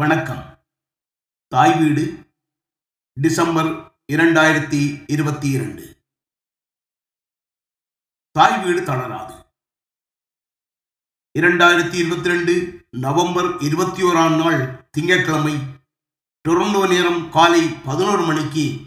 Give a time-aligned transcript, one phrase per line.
[0.00, 0.66] வணக்கம்.
[1.48, 2.32] தாய் வீடு
[3.20, 6.02] டிசம்பர் இரண்டாயிரத்தி இருபத்தி இரண்டு.
[8.30, 9.34] தாய் வீடு தளராது.
[11.38, 15.54] இரண்டாயிரத்தி இருபத்தி ரெண்டு நவம்பர் இருபத்தி ஓராம் நாள் திங்கட்கிழமை
[16.48, 18.80] டொரண்டோ நேரம் காலை பதினோரு மணிக்கு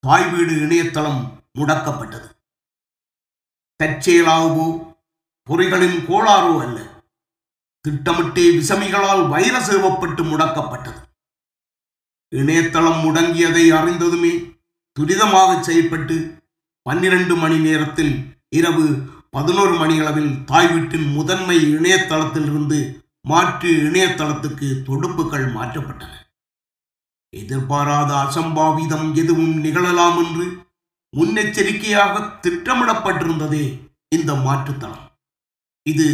[0.00, 2.30] தாய் வீடு இணையதளம் முடக்கப்பட்டது.
[3.82, 4.96] தற்செயலாகவோ
[5.50, 6.97] பொறிகளின் கோளாறோ அல்ல.
[7.84, 11.00] திட்டமிட்டே விசமிகளால் வைரஸ் ஏவப்பட்டு முடக்கப்பட்டது.
[12.32, 14.32] இணையதளம் முடங்கியதை அறிந்ததுமே
[14.96, 16.16] துரிதமாக செயல்பட்டு
[16.86, 18.14] பன்னிரண்டு மணி நேரத்தில்
[18.58, 18.84] இரவு
[19.36, 22.78] பதினோரு மணியளவில் தாய் வீட்டின் முதன்மை இணையதளத்திலிருந்து
[23.30, 26.12] மாற்று இணையதளத்துக்கு தொடுப்புகள் மாற்றப்பட்டன.
[27.32, 30.46] எதிர்பாராத அசம்பாவிதம் எதுவும் நிகழலாம் என்று
[31.14, 33.64] முன்னெச்சரிக்கையாக திட்டமிடப்பட்டிருந்ததே
[34.16, 35.04] இந்த மாற்றுத்தளம்.
[35.86, 36.08] இது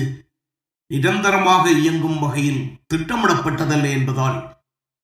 [0.94, 2.62] நிரந்தரமாக இயங்கும் வகையில்
[2.94, 4.38] திட்டமிடப்பட்டதல்ல என்பதால்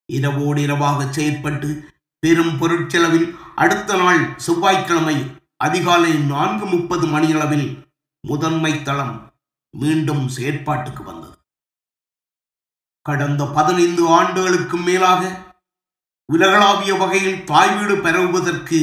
[0.08, 1.68] இரவோடு இரவாக செயற்பட்டு
[2.18, 5.16] பெரும் பொருட்செலவில் அடுத்த நாள் செவ்வாய்க்கிழமை
[5.56, 7.68] அதிகாலை நான்கு முப்பது மணியளவில்
[8.20, 9.32] முதன்மை தளம்
[9.70, 11.36] மீண்டும் செயற்பாட்டுக்கு வந்தது.
[13.02, 15.22] கடந்த பதினைந்து ஆண்டுகளுக்கும் மேலாக
[16.32, 18.80] உலகளாவிய வகையில் தாய் வீடு பரவுவதற்கு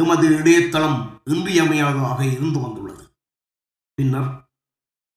[0.00, 3.04] எமது இடையத்தளம் இன்றியமையாததாக இருந்து வந்துள்ளது.
[3.98, 4.45] பின்னர்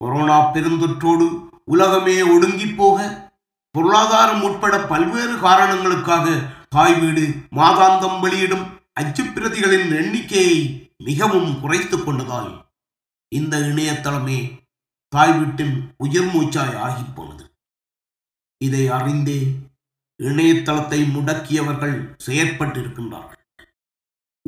[0.03, 3.31] கொரோனா பெருந்தொற்றோடு உலகமே ஒடுங்கி போக
[3.72, 8.66] பொருளாதாரம் உட்பட பல்வேறு காரணங்களுக்காக தாய் வீடு மாதாந்தம் வெளியிடும்
[9.00, 12.66] அச்சுப்பிரதிகளின் எண்ணிக்கையை மிகவும் குறைத்துக் கொண்டதால்
[13.27, 14.67] இந்த இணையதளமே
[15.09, 17.52] தாய் வீட்டின் உயிர் மூச்சாய் ஆகிப் போனது.
[18.58, 19.39] இதை அறிந்தே
[20.23, 23.67] இணையதளத்தை முடக்கியவர்கள் செயற்பட்டிருக்கின்றார்கள்.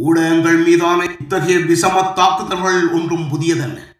[0.02, 3.91] ஊடகங்கள் மீதான இத்தகைய விஷம தாக்குதல்கள் ஒன்றும் புதியதல்ல.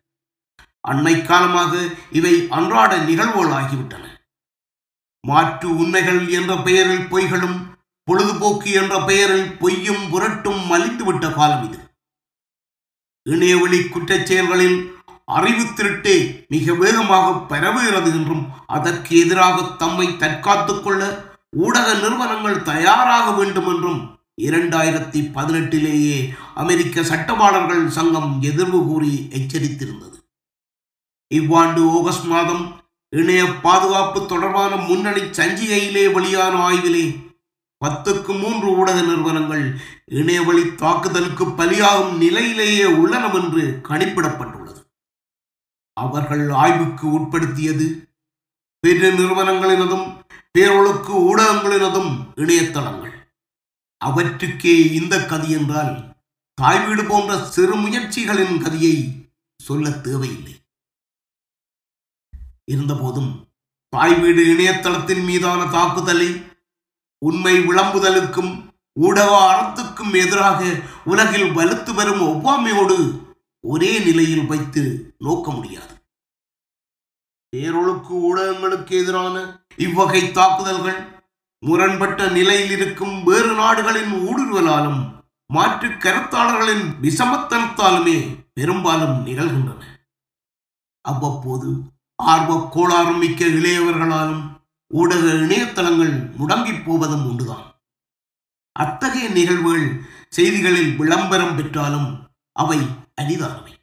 [0.88, 4.06] அண்மை காலமாக இவை அன்றாட நிகழ்வுகள் ஆகிவிட்டன.
[5.28, 7.70] மாற்று உண்மைகள் என்ற பெயரில் பொய்களும்
[8.04, 11.80] பொழுதுபோக்கு என்ற பெயரில் பொய்யும் புரட்டும் மலிந்துவிட்ட காலம் இது.
[13.30, 14.94] இணையவெளி குற்றச் செயல்களில்
[15.26, 23.76] அறிவு திருட்டே மிக வேகமாக பரவுகிறது என்றும் அதற்கு எதிராக தம்மை தற்காத்துக் கொள்ள ஊடக நிறுவனங்கள் தயாராக வேண்டும்
[23.76, 30.21] என்றும் இரண்டாயிரத்தி பதினெட்டிலேயே அமெரிக்க சட்டவாளர்கள் சங்கம் எதிர்வு கூறி எச்சரித்திருந்தது.
[31.38, 32.64] இவ்வாண்டு ஆகஸ்ட் மாதம்
[33.10, 37.06] இணைய பாதுகாப்பு தொடர்பான முன்னணி சஞ்சிகையிலே வெளியான ஆய்விலே
[37.86, 39.64] பத்துக்கு மூன்று ஊடக நிறுவனங்கள்
[40.06, 44.82] இணையவழி தாக்குதலுக்கு பலியாகும் நிலையிலேயே உள்ளனம் என்று கணிப்பிடப்பட்டுள்ளது.
[45.94, 47.88] அவர்கள் ஆய்வுக்கு உட்படுத்தியது
[48.80, 50.08] பெரு நிறுவனங்களினதும்
[50.58, 53.16] பேரொழுக்கு ஊடகங்களினதும் இணையதளங்கள்.
[54.02, 55.94] அவற்றுக்கே இந்த கதி என்றால்
[56.58, 58.96] தாய் வீடு போன்ற சிறு முயற்சிகளின் கதியை
[59.60, 60.56] சொல்ல தேவையில்லை.
[62.72, 63.32] இருந்தபோதும்
[63.94, 66.30] தாய் வீடு இணையதளத்தின் மீதான தாக்குதலை
[67.22, 68.52] உண்மை விளம்புதலுக்கும்
[69.06, 70.62] ஊடக அறத்துக்கும் எதிராக
[71.06, 72.98] உலகில் வலுத்து வரும் ஒவ்வாமையோடு
[73.64, 74.84] ஒரே நிலையில் வைத்து
[75.20, 75.94] நோக்க முடியாது.
[77.54, 79.36] பேரொழுக்கு ஊடகங்களுக்கு எதிரான
[79.78, 81.00] இவ்வகை தாக்குதல்கள்
[81.64, 85.02] முரண்பட்ட நிலையில் இருக்கும் வேறு நாடுகளின் ஊடுருவலாலும்
[85.50, 88.18] மாற்று கருத்தாளர்களின் விஷமத்தனத்தாலுமே
[88.54, 89.82] பெரும்பாலும் நிகழ்கின்றன.
[91.06, 91.70] அவ்வப்போது
[92.22, 94.44] ஆர்வக் கோளாறு மிக்க இளையவர்களாலும்
[94.88, 97.66] ஊடக இணையதளங்கள் முடங்கி போவதும் உண்டுதான்.
[98.72, 102.10] அத்தகைய நிகழ்வுகள் செய்திகளில் விளம்பரம் பெற்றாலும்
[102.52, 102.80] அவை
[103.22, 103.74] அரிதானவை.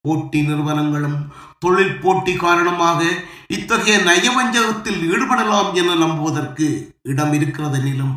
[0.00, 1.18] போட்டி நிறுவனங்களும்
[1.58, 3.00] தொழில் போட்டி காரணமாக
[3.48, 8.14] இத்தகைய நயவஞ்சகத்தில் ஈடுபடலாம் என நம்புவதற்கு இடம் இருக்கிறதெனிலும்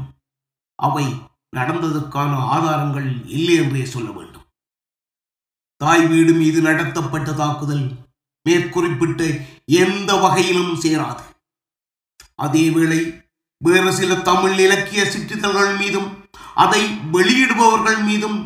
[0.75, 1.05] அவை
[1.55, 4.45] நடந்ததற்கான ஆதாரங்கள் இல்லை என்றே சொல்ல வேண்டும்.
[5.81, 7.85] தாய் வீடு மீது நடத்தப்பட்ட தாக்குதல்
[8.45, 9.27] மேற்குறிப்பிட்டு
[9.83, 11.23] எந்த வகையிலும் சேராது.
[12.45, 13.01] அதேவேளை
[13.61, 16.09] வேறு சில தமிழ் இலக்கிய சிற்றிதழ்கள் மீதும்
[16.63, 18.37] அதை வெளியிடுபவர்கள் மீதும்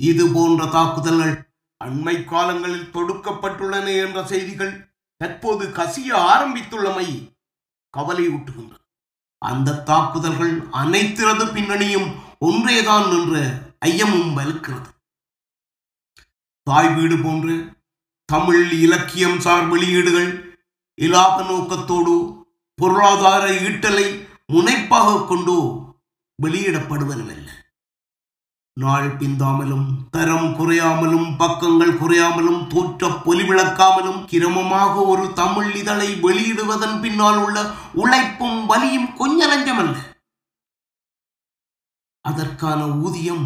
[0.00, 1.34] இது போன்ற தாக்குதல்கள்
[1.80, 4.74] அண்மை காலங்களில் தொடுக்கப்பட்டுள்ளன என்ற செய்திகள்
[5.20, 7.08] தற்போது கசிய ஆரம்பித்துள்ளமை
[7.94, 8.78] கவலையூட்டுகின்றன
[9.42, 12.08] அந்த தாக்குதல்கள் அனைத்திரது பின்னணியும்
[12.48, 13.36] ஒன்றேதான் என்ற
[13.86, 14.88] ஐயமும் வலுக்கிறது.
[16.66, 17.54] தாய் வீடு போன்று
[18.30, 20.30] தமிழ் இலக்கியம் சார் வெளியீடுகள்.
[20.98, 22.14] இலாப நோக்கத்தோடு
[22.78, 24.08] பொருளாதார ஈட்டலை
[24.54, 25.54] முனைப்பாக கொண்டு
[26.38, 27.48] வெளியிடப்படுவனவல்ல.
[28.76, 37.58] நாள் பிந்தாமலும் தரம் குறையாமலும் பக்கங்கள் குறையாமலும் தோற்ற பொலிவிளக்காமலும் கிரமமாக ஒரு தமிழ் இதழை வெளியிடுவதன் பின்னால் உள்ள
[38.02, 39.96] உழைப்பும் வலியும் கொஞ்ச நஞ்சமல்ல
[42.24, 43.44] அதற்கான ஊதியம்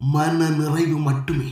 [0.00, 1.50] மன நிறைவு மட்டுமே.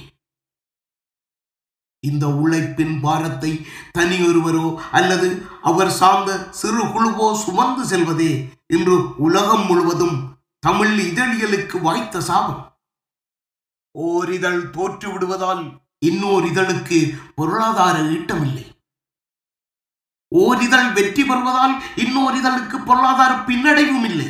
[2.00, 3.52] இந்த உழைப்பின் பாரத்தை
[3.98, 4.66] தனியொருவரோ
[4.98, 5.28] அல்லது
[5.70, 6.30] அவர் சார்ந்த
[6.60, 8.32] சிறு குழுவோ சுமந்து செல்வதே
[8.74, 8.96] இன்று
[9.26, 10.16] உலகம் முழுவதும்
[10.66, 12.62] தமிழ் இதழியலுக்கு வாய்த்த சாபம்.
[13.94, 15.62] ஓர் இதழ் தோற்று விடுவதால்
[16.08, 16.98] இன்னொரு இதழுக்கு
[17.38, 18.66] பொருளாதார ஈட்டமில்லை.
[20.32, 21.74] ஓர் இதழ் வெற்றி பெறுவதால்
[22.04, 24.28] இன்னொரு இதழுக்கு பொருளாதார பின்னடைவும் இல்லை.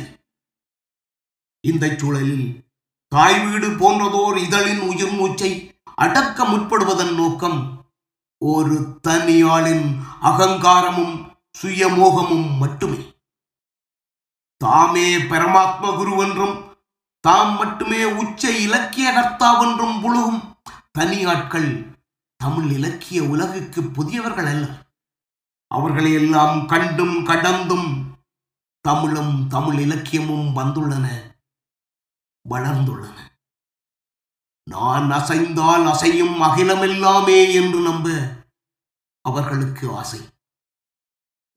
[1.63, 2.47] இந்த சூழலில்
[3.11, 5.51] தாய் வீடு போன்றதோர் இதழின் உயிர் மூச்சை
[5.99, 7.85] அடக்க முற்படுவதன் நோக்கம்
[8.37, 13.15] ஒரு தனியாளின் அகங்காரமும் சுயமோகமும் மட்டுமே.
[14.57, 16.77] தாமே பரமாத்ம குருவென்றும்
[17.19, 20.41] தாம் மட்டுமே உச்ச இலக்கிய கர்த்தாவென்றும் புழுகும்
[20.99, 21.97] தனியாட்கள்
[22.35, 24.65] தமிழ் இலக்கிய உலகுக்கு புதியவர்கள் அல்ல.
[25.67, 27.89] அவர்களை எல்லாம் கண்டும் கடந்தும்
[28.81, 31.07] தமிழும் தமிழ் இலக்கியமும் வந்துள்ளன
[32.49, 33.28] வளர்ந்துள்ளன.
[34.69, 38.09] நான் அசைந்தால் அசையும் அகிலமெல்லாமே என்று நம்ப
[39.21, 40.19] அவர்களுக்கு ஆசை.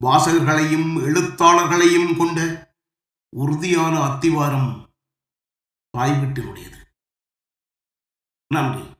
[0.05, 2.39] வாசகர்களையும் எழுத்தாளர்களையும் கொண்ட
[3.29, 4.89] உறுதியான அத்திவாரம்
[5.97, 6.79] தாய்வீட்டினுடையது.
[8.47, 8.92] நன்றி.